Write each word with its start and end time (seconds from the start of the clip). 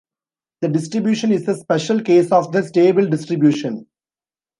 The 0.61 0.67
distribution 0.67 1.31
is 1.31 1.47
a 1.47 1.53
special 1.55 2.01
case 2.01 2.31
of 2.31 2.51
the 2.51 2.63
stable 2.63 3.05
distribution. 3.07 3.85